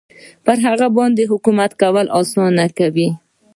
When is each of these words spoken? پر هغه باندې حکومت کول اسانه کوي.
پر 0.45 0.57
هغه 0.67 0.87
باندې 0.97 1.29
حکومت 1.31 1.71
کول 1.81 2.05
اسانه 2.19 2.65
کوي. 2.77 3.09